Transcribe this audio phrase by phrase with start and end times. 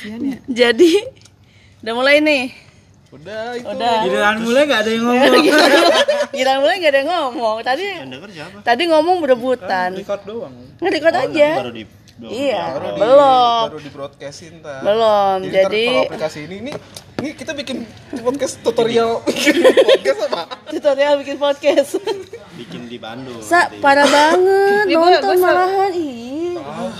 [0.00, 0.36] Kasian ya.
[0.48, 0.90] Jadi
[1.80, 2.44] udah mulai nih.
[3.10, 3.66] Udah itu.
[3.66, 3.96] Udah.
[4.02, 5.42] Giliran mulai gak ada yang ngomong.
[6.30, 7.56] Gila mulai gak ada yang ngomong.
[7.60, 7.84] Tadi
[8.62, 9.90] tadi ngomong berebutan.
[9.92, 10.54] Record doang.
[10.78, 11.48] Nge-record aja.
[11.60, 11.84] baru di
[12.20, 13.62] Iya, Baru di, belum.
[13.64, 14.84] baru di broadcastin ntar.
[14.84, 15.38] Belum.
[15.40, 16.72] Jadi, Jadi kalau aplikasi ini ini
[17.16, 20.42] ini kita bikin podcast tutorial bikin podcast apa?
[20.68, 21.96] tutorial bikin podcast.
[22.60, 25.92] bikin di Bandung Sa, parah banget nonton malahan.
[25.96, 26.19] Ih.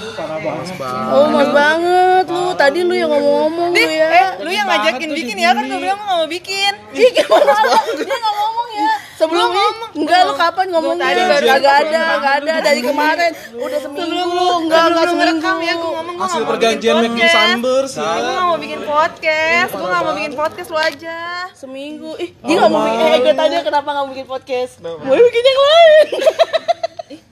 [0.00, 0.76] Parah banget.
[1.10, 2.44] Oh, mas banget lu.
[2.54, 4.08] Tadi lu yang ngomong-ngomong lu ya.
[4.10, 6.72] Eh, lu yang ngajakin bikin ya kan gue bilang gue gak mau bikin.
[6.92, 7.76] Ih, gimana lu?
[8.00, 8.92] Dia nggak ngomong ya.
[9.20, 9.64] Sebelum ini
[10.00, 11.04] enggak lu kapan ngomongnya?
[11.04, 13.30] tadi baru Kagak ada, enggak ada dari kemarin.
[13.52, 15.28] Udah seminggu, enggak enggak seminggu.
[15.28, 17.34] rekam ya gue ngomong gue Hasil gak perjanjian podcast.
[17.36, 18.10] sunburst ya.
[18.10, 21.18] Gue gak mau bikin podcast, gue gak mau bikin podcast lu aja.
[21.52, 22.10] Seminggu.
[22.16, 23.04] Ih, dia nggak mau bikin.
[23.04, 24.72] Eh, gue tanya kenapa mau bikin podcast?
[24.80, 26.08] Mau bikin yang lain.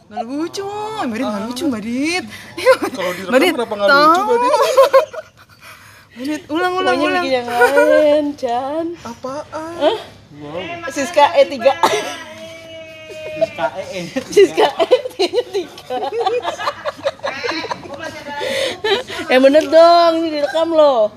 [0.09, 0.65] Gak lucu,
[1.05, 2.25] Mbak Dit gak lucu Mbak Dit.
[2.97, 4.53] Kalau direkam kenapa nggak lucu, Mbak Dit?
[6.17, 7.25] Mbak Dit, ulang ulang Maunya ulang.
[7.25, 8.87] bikin yang lain, Chan.
[9.05, 9.95] Apaan?
[10.89, 11.55] Siska E3.
[13.39, 15.57] KE Siska E3.
[19.29, 21.13] Eh bener dong, ini direkam loh.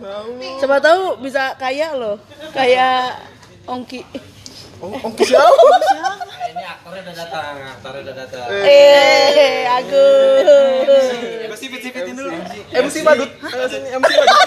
[0.59, 2.20] Siapa tahu bisa kaya loh.
[2.52, 3.23] Kayak
[3.64, 4.03] Ongki.
[4.83, 5.64] Oh, Ongki siapa?
[6.72, 8.47] Aktornya udah datang, aktornya udah datang.
[8.64, 10.45] Eh, Agus.
[11.52, 12.31] Gue sipit-sipitin dulu.
[12.72, 13.30] MC Badut.
[13.67, 14.39] Sini MC Badut.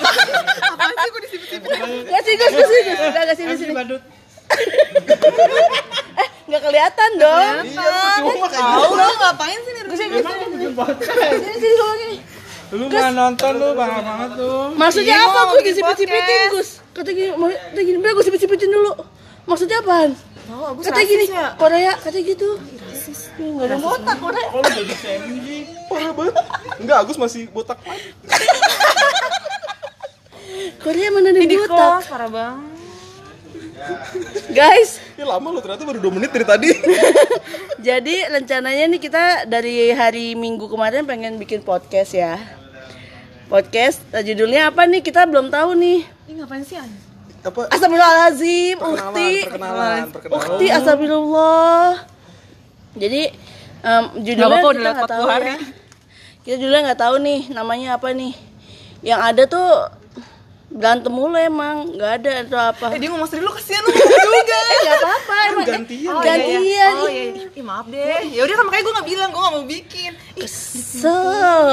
[0.72, 1.68] Apaan sih gue disipit-sipit?
[2.08, 2.98] Kasih Gus, kasih Gus.
[3.12, 3.72] Udah kasih di sini.
[3.76, 4.02] Badut.
[6.16, 7.56] Eh, nggak kelihatan dong.
[7.68, 7.92] Iya,
[8.24, 9.72] percuma kayak Tahu lu ngapain sih?
[9.84, 10.24] Gus, Gus.
[11.04, 12.16] Sini, sini, gini.
[12.72, 14.72] Lu mah nonton lu bangga banget tuh.
[14.80, 15.60] Maksudnya apa Gus?
[15.60, 16.48] Disipit-sipitin.
[16.56, 16.70] Gus.
[16.96, 18.96] Kata gini, mau kata gini, gue sipit-sipitin dulu.
[19.44, 20.16] Maksudnya apaan?
[20.44, 21.56] Tahu aku Kata gini, ya.
[21.56, 22.48] Korea, kata gitu.
[23.34, 24.46] Ih, Nggak ada botak Korea.
[24.46, 25.62] Kalau jadi semi sih.
[25.88, 26.34] Parah banget.
[26.78, 27.78] Enggak, Agus masih botak.
[30.80, 31.98] Korea mana ada Di botak?
[31.98, 32.72] kos, parah banget.
[34.48, 36.70] Guys, Ya lama lo ternyata baru 2 menit dari tadi.
[37.86, 42.38] jadi rencananya nih kita dari hari Minggu kemarin pengen bikin podcast ya.
[43.46, 45.00] Podcast, judulnya apa nih?
[45.00, 46.00] Kita belum tahu nih.
[46.26, 46.88] Ini ngapain sih An?
[47.44, 47.60] Apa?
[47.68, 49.32] Astagfirullahaladzim, Perkenalan, Ukti.
[49.44, 50.36] perkenalan, perkenalan.
[50.48, 51.88] Ukti, astagfirullah.
[52.94, 53.22] Jadi
[53.84, 55.44] em, judulnya apa-apa, udah kita nggak tahu 40 hari.
[55.44, 55.58] ya.
[56.40, 58.32] Kita judulnya nggak tahu nih namanya apa nih.
[59.04, 59.68] Yang ada tuh
[60.72, 62.86] berantem mulu emang, nggak ada atau apa.
[62.96, 64.58] Eh dia ngomong sendiri lu kasihan lu juga.
[64.64, 65.66] Eh nggak apa-apa emang.
[65.68, 66.12] gantian.
[66.16, 66.94] Eh, gantian.
[66.96, 67.46] Oh iya, iya.
[67.52, 68.24] Ih maaf deh.
[68.32, 70.12] Ya udah kan makanya gue gak bilang, gue gak mau bikin.
[70.34, 71.64] Ih, Kesel.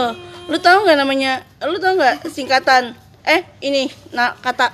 [0.51, 1.47] Lu tahu nggak namanya?
[1.63, 2.91] Lu tahu nggak singkatan?
[3.21, 4.73] Eh ini, nah kata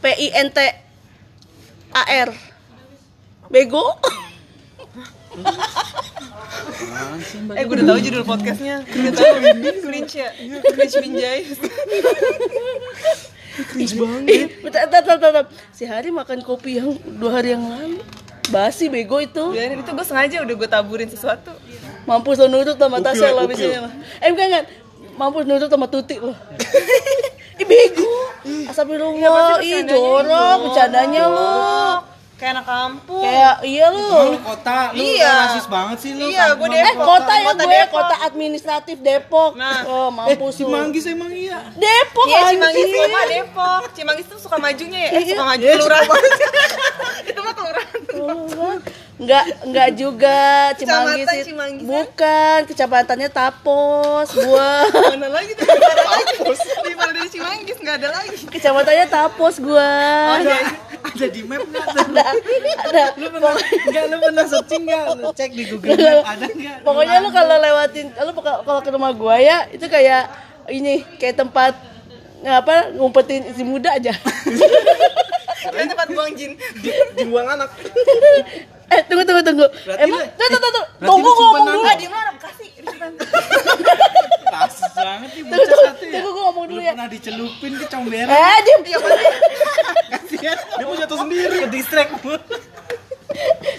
[0.00, 0.58] P I N T
[1.92, 2.30] A R.
[3.52, 3.84] Bego.
[7.54, 8.80] eh gue udah tahu judul podcastnya.
[8.88, 9.34] Tahu.
[9.84, 10.30] Cringe ya.
[10.72, 11.40] Cringe Binjai.
[13.68, 14.48] Cringe banget.
[14.64, 15.44] Bentar, bentar, bentar.
[15.76, 18.00] Si Hari makan kopi yang dua hari yang lalu.
[18.48, 19.52] Basi bego itu.
[19.52, 21.52] Biarin itu gue sengaja udah gue taburin sesuatu.
[22.08, 23.92] Mampus lo nurut sama Tasya lo biasanya mah.
[24.24, 24.64] Eh bukan kan.
[25.20, 26.32] Mampus nurut sama Tuti lo.
[28.42, 28.70] Ih bego.
[28.70, 29.58] Astagfirullah.
[29.60, 31.60] Ih jorok bercandanya lo.
[32.34, 33.20] Kayak anak kampung.
[33.20, 34.32] Kayak iya lo.
[34.32, 35.32] Lu kota, lu Iya.
[35.44, 36.24] rasis banget sih lu.
[36.24, 37.04] Iya, kampung gua Eh Depok.
[37.06, 37.92] kota ya Kota gue, Depok.
[37.92, 39.50] kota administratif Depok.
[39.54, 39.78] Nah.
[39.84, 40.72] Oh mampus Si lo.
[40.72, 41.60] Manggis emang iya.
[41.76, 42.96] Depok Iya, Cimanggis anjing.
[43.04, 43.82] kota Depok.
[43.92, 45.10] Cimanggis tuh suka majunya ya.
[45.10, 45.30] Eh, Iya.
[45.30, 46.08] suka maju kelurahan.
[47.28, 48.00] itu mah kelurahan.
[49.20, 50.38] Enggak, enggak juga
[50.80, 51.28] Cimanggis.
[51.44, 51.88] Cimanggis, ya?
[51.92, 54.88] Bukan, kecamatannya Tapos, gua.
[55.12, 55.68] Mana lagi tuh?
[55.68, 56.40] Ada lagi.
[56.80, 58.36] Di mana dari Cimanggis nggak ada lagi.
[58.46, 59.90] kecamatannya Tapos gua.
[60.38, 60.56] Ada.
[61.00, 61.86] Ada di map enggak?
[61.90, 62.24] Ada,
[62.86, 63.04] ada.
[63.18, 65.04] Lu pernah enggak lu pernah searching enggak?
[65.16, 66.76] Lu cek di Google Map ada enggak?
[66.86, 70.30] Pokoknya lu kalau lewatin, lu kalau ke rumah gua ya, itu kayak
[70.70, 71.74] ini, kayak tempat
[72.40, 74.14] apa ngumpetin si muda aja.
[75.60, 76.54] Itu tempat buang jin.
[77.18, 77.68] Jimbuang anak.
[78.94, 79.66] eh tunggu tunggu tunggu.
[79.66, 80.84] Berarti Emang lu- tuh tuh tuh, tuh.
[81.00, 81.84] berarti tunggu lu gua ngomong dulu.
[81.84, 82.68] Ah, dia mah anak kasih.
[84.50, 86.12] Rasis banget nih Tunggu bocah tunggu, satu ya.
[86.12, 86.92] tunggu gua ngomong Lu dulu ya.
[86.92, 88.28] pernah dicelupin ke comberan.
[88.30, 88.80] Eh, diem.
[90.10, 90.58] Kasihan.
[90.58, 91.56] Dia mau jatuh sendiri.
[91.58, 92.36] Ke distract mulu.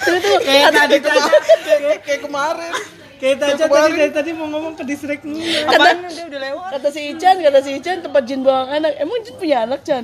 [0.01, 0.37] Tunggu tunggu.
[0.41, 1.31] Kayak tadi Kayak aja.
[1.99, 2.73] kayak kemarin.
[3.17, 5.41] Kayak aja tadi dari tadi mau ngomong ke distract mulu.
[5.67, 6.69] Apaan dia udah lewat?
[6.73, 8.91] Kata si Ican, kata si Ican tempat jin buang anak.
[8.97, 10.03] Emang jin punya anak, Chan?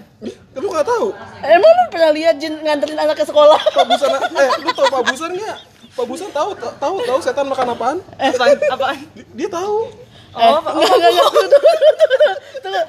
[0.54, 1.14] Lu nggak tahu?
[1.40, 3.58] Emang lu pernah lihat jin nganterin anak ke sekolah?
[3.58, 5.58] Pak Busan eh lu tahu Pak Busan nggak?
[5.92, 7.98] Pak Busan tahu tahu tahu setan makan apaan?
[8.16, 8.58] Apaan?
[8.70, 8.98] Apaan?
[9.18, 9.90] Dia, dia tahu.
[10.38, 11.28] Oh, enggak, enggak, enggak.
[11.28, 12.32] Tunggu, tunggu, tunggu,
[12.62, 12.82] tunggu.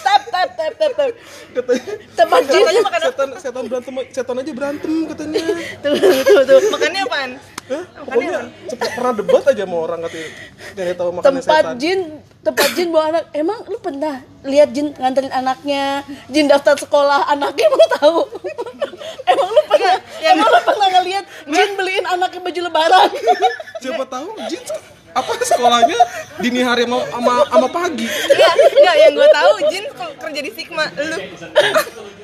[0.00, 1.10] Tap, tap, tap, tap, tap.
[1.50, 1.82] Katanya
[2.16, 2.62] Tempat jin.
[3.00, 5.38] setan setan berantem setan aja berantem katanya.
[5.82, 6.68] Tunggu, tunggu, tunggu, tunggu.
[6.70, 7.30] Makannya apaan?
[7.70, 7.84] Hah?
[8.00, 10.28] Pokoknya cepet pernah debat aja sama orang katanya.
[10.72, 11.74] Gak tahu makannya Tempat setan.
[11.76, 12.00] jin
[12.40, 17.68] tempat Jin bawa anak emang lu pernah lihat Jin nganterin anaknya Jin daftar sekolah anaknya
[17.68, 18.20] emang tahu
[19.30, 19.94] emang lu pernah
[20.24, 23.08] emang lu pernah ngeliat Jin beliin anaknya baju lebaran
[23.78, 24.62] Siapa tahu Jin
[25.10, 25.98] apa sekolahnya
[26.38, 28.06] dini hari sama sama, sama pagi.
[28.06, 31.18] Enggak, enggak yang gue tahu Jin kok kerja di Sigma, lu.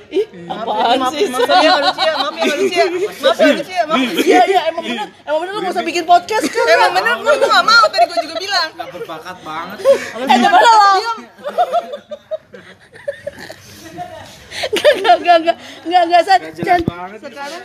[0.07, 2.55] ih apaan Maaf, sih maaf ya ya, maaf ya ya, maaf ya
[3.59, 3.99] lucu ya, maaf.
[4.23, 7.35] iya iya emang bener emang bener lu gak usah bikin podcast kan Emang bener gue
[7.35, 8.71] gue nggak mau tadi gue juga bilang.
[8.87, 9.79] berbakat banget
[10.31, 10.75] eh coba lo
[14.57, 15.57] Gak, gak, gak, gak,
[15.87, 16.41] gak, gak, San.
[16.55, 16.81] Chan,
[17.19, 17.63] sekarang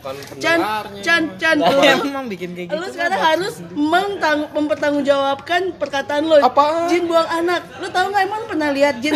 [0.00, 0.58] Bukan Chan.
[1.04, 2.80] Chan, Chan, lu, Emang bikin kayak gitu.
[2.80, 6.40] lu sekarang harus mentang, mempertanggungjawabkan perkataan lo.
[6.40, 6.88] Apaan?
[6.88, 7.60] Jin buang anak.
[7.76, 9.12] Lu tahu nggak emang lu pernah lihat Jin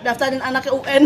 [0.00, 1.02] daftarin anaknya UN?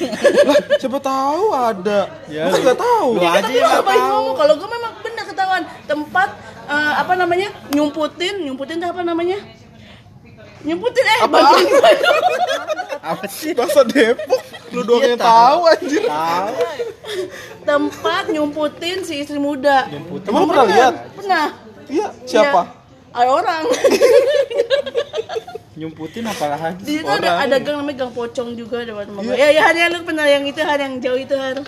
[0.48, 2.00] Lah, siapa tahu ada.
[2.32, 3.08] Ya, Masa nggak tahu.
[3.12, 4.08] Lu aja Tapi yang lu nggak ngapain tahu.
[4.08, 4.36] ngomong?
[4.40, 6.28] Kalau gue memang benar ketahuan tempat
[6.64, 9.38] eh, apa namanya nyumputin, nyumputin itu apa namanya?
[10.62, 12.24] Nyumputin eh bantuin gue dong.
[13.02, 13.52] Apa sih?
[13.52, 14.40] Bahasa Depok.
[14.72, 16.02] Lu doang yang tahu anjir.
[16.08, 16.54] Tahu.
[17.62, 19.86] tempat nyumputin si istri muda.
[20.26, 20.94] Emang lu pernah lihat?
[21.14, 21.46] Pernah.
[21.86, 22.60] Iya, siapa?
[22.64, 22.80] Iya.
[23.12, 23.62] Ada orang.
[25.72, 26.84] Nyumputin apa lagi?
[26.84, 30.04] Di situ ada, ada gang namanya gang pocong juga ada teman Ya ya hari lu
[30.04, 31.64] pernah yang itu hari yang jauh itu hari.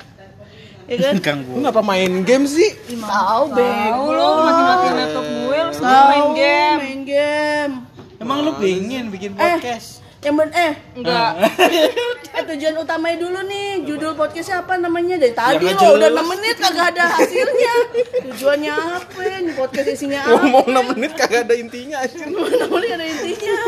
[0.85, 1.15] Ya kan?
[1.25, 2.69] Gang Lu kenapa main game sih?
[2.93, 3.97] Tahu bego.
[3.97, 6.79] Tahu lo mati-matiin laptop gue, lu main game.
[6.85, 7.73] Main game.
[8.21, 10.05] Emang lu pengen bikin Eh, podcast?
[10.21, 11.33] yang ben eh Enggak.
[12.55, 16.23] eh tujuan utamanya dulu nih judul podcastnya apa namanya dari tadi nggak lo udah jelas.
[16.23, 17.75] 6 menit kagak ada hasilnya
[18.31, 22.31] tujuannya apa nih podcast isinya apa Ngomong 6 menit kagak ada intinya anjir.
[22.31, 23.59] Nggak boleh ada intinya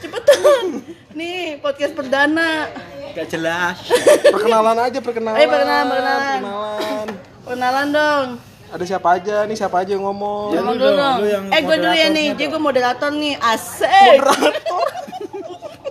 [0.00, 0.64] cepetan
[1.12, 2.72] nih podcast perdana
[3.12, 3.76] Gak jelas.
[4.24, 5.36] Perkenalan aja, perkenalan.
[5.36, 6.40] Ayo, perkenalan, perkenalan.
[6.40, 7.06] Perkenalan.
[7.44, 8.26] kenalan dong
[8.72, 9.56] Ada siapa aja nih?
[9.60, 10.56] Siapa aja yang ngomong?
[10.56, 11.16] Ngomong dong, dulu dong.
[11.20, 14.16] lu yang Eh gue dulu ya nih, jadi gue moderator nih, asik.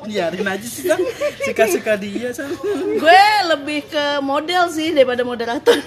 [0.06, 1.00] Biarin aja sih kan.
[1.45, 2.50] Suka-suka dia san.
[2.98, 5.77] gue lebih ke model sih daripada moderator.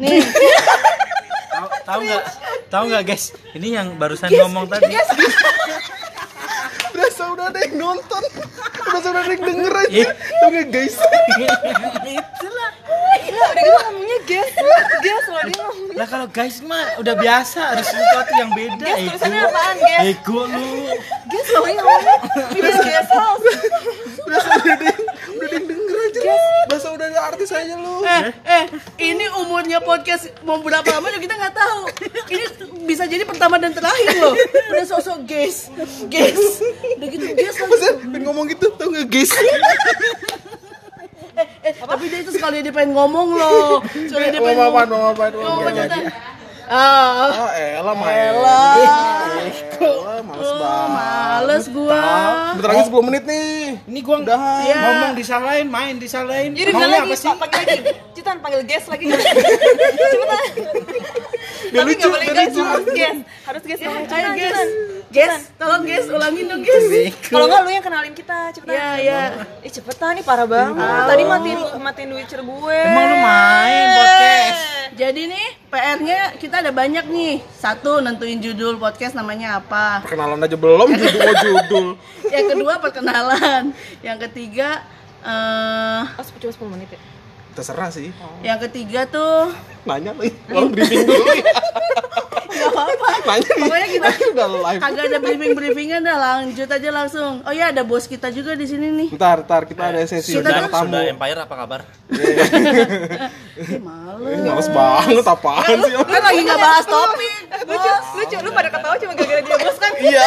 [0.00, 0.22] nih,
[1.50, 2.24] Tahu tahu nggak?
[2.70, 3.24] Tahu nggak guys?
[3.52, 4.94] Ini yang barusan ngomong tadi.
[6.90, 8.22] Berasa udah ada yang nonton.
[8.86, 10.04] Berasa udah ada yang denger aja.
[10.14, 10.96] Tuh nggak guys?
[12.18, 12.70] Itulah.
[13.30, 13.99] Udah gitu
[14.30, 14.50] guys,
[15.02, 15.96] guys loh dia ngomong.
[15.98, 18.78] Lah kalau guys mah udah biasa harus sesuatu yang beda.
[18.80, 19.08] Guys, Ego.
[19.10, 20.00] tulisannya apaan, guys?
[20.06, 20.66] Ego lu.
[21.26, 22.16] Guys loh ini ngomongnya.
[22.54, 23.46] Guys, guys house.
[24.20, 26.20] Udah ada udah ada yang denger aja.
[26.70, 27.94] Berasa udah ada artis aja lu.
[28.00, 28.64] eh, eh,
[29.02, 31.80] ini umurnya podcast mau berapa lama juga kita nggak tahu.
[32.30, 32.44] Ini
[32.86, 34.34] bisa jadi pertama dan terakhir loh.
[34.70, 35.66] Udah sosok guys,
[36.06, 36.62] guys,
[36.96, 39.30] udah gitu guys pengen ngomong gitu, tau nggak guys?
[41.60, 43.84] Eh, eh, tapi dia itu sekali dia pengen ngomong loh.
[43.84, 44.72] Sekali dia pengen ngomong.
[44.72, 45.74] apaan, mau Ngomong apaan.
[45.76, 45.98] cerita.
[46.66, 48.30] Ah, Oh, elah main.
[48.30, 48.74] elah.
[49.76, 50.88] Elah, males Oh, banget.
[50.94, 52.02] males gua.
[52.54, 53.54] Bentar lagi 10 menit nih.
[53.84, 54.62] Ini gua Udahan.
[54.62, 54.78] Iya.
[54.78, 56.50] ngomong disalahin, main disalahin.
[56.52, 57.28] Jadi Maunya bilang lagi, apa sih?
[57.34, 57.78] Panggil lagi.
[58.14, 59.04] Citan panggil guest lagi.
[60.12, 60.44] Cepetan.
[61.70, 62.60] Biar Tapi lucu, nggak boleh biar lucu.
[62.62, 63.20] harus guest.
[63.44, 63.80] Harus guest.
[63.82, 64.68] Ayo Citan,
[65.10, 66.86] guys, tolong guys, ulangin dong guys.
[67.26, 68.78] Kalau nggak lu yang kenalin kita, cepetan.
[68.78, 69.22] Ya, ya.
[69.58, 70.78] Eh cepetan nih parah banget.
[70.78, 72.78] Tadi matiin matiin Witcher gue.
[72.86, 74.62] Emang lu main podcast?
[74.94, 77.42] Jadi nih PR-nya kita ada banyak nih.
[77.58, 80.06] Satu nentuin judul podcast namanya apa.
[80.06, 81.86] Perkenalan aja belum, judul mau judul.
[82.34, 83.62] Yang kedua perkenalan.
[84.06, 84.86] Yang ketiga
[85.20, 87.00] eh Oh, cuma 10 menit ya.
[87.50, 88.14] Terserah sih.
[88.46, 89.50] yang ketiga tuh
[89.82, 90.32] Nanya lagi.
[90.46, 91.50] Kalau briefing dulu ya.
[92.50, 93.08] nggak apa-apa.
[93.56, 94.80] Pokoknya kita udah live.
[94.80, 97.32] kagak ada briefing briefingnya dah lanjut aja langsung.
[97.42, 99.08] Oh ya ada bos kita juga di sini nih.
[99.12, 100.98] Ntar, ntar kita ada sesi Kita bintang tuh- tamu.
[101.00, 101.80] Empire apa kabar?
[102.10, 104.28] Ih, males.
[104.28, 105.92] Ih, Males banget apaan sih?
[105.96, 107.34] Kan lagi nggak bahas topik.
[107.62, 108.36] Lucu, lucu.
[108.40, 109.92] Lu pada ketawa cuma gara-gara dia bos kan?
[109.96, 110.26] Iya.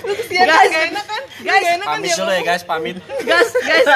[0.00, 1.22] Lu kesian Guys, gak enak kan?
[1.40, 2.96] guys, Gak enak kan Pamit dulu ya guys, pamit.
[3.22, 3.86] Guys, guys,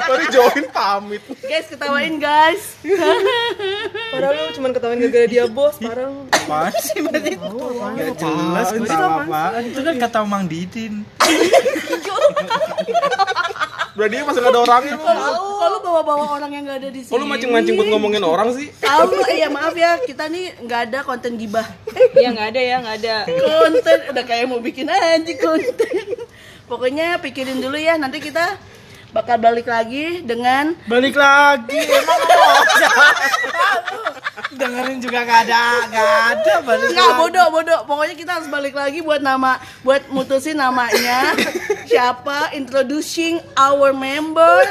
[0.00, 1.22] Baru join pamit.
[1.40, 2.62] guys ketawain guys.
[4.16, 6.24] Padahal lu cuma ketawain gara-gara dia bos, parah lu.
[6.32, 7.32] Apaan sih berarti?
[8.00, 9.62] Gak jelas tahu apaan.
[9.68, 11.04] Itu kan kata Mang Didin.
[13.96, 15.04] Berarti dia masih gak ada orangnya lu.
[15.04, 17.16] Kalau kalau bawa-bawa orang yang nggak ada di sini.
[17.16, 18.68] Lu mancing-mancing buat ngomongin orang sih?
[18.80, 21.64] Tahu, eh, ya maaf ya, kita nih nggak ada konten gibah.
[22.16, 23.16] Iya nggak ada ya, nggak ada.
[23.28, 26.04] Konten udah kayak mau bikin aja konten.
[26.68, 28.56] Pokoknya pikirin dulu ya, nanti kita
[29.16, 31.80] bakal balik lagi dengan Balik lagi.
[32.04, 32.52] Emang mau
[34.56, 37.80] Dengerin juga gak ada, gak ada balik Nggak bodoh bodoh.
[37.88, 41.32] Pokoknya kita harus balik lagi buat nama, buat mutusin namanya
[41.90, 44.64] siapa, introducing our member.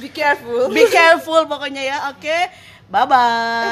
[0.00, 0.72] Be careful.
[0.72, 2.38] Be careful pokoknya ya, oke?
[2.88, 3.64] Bye bye.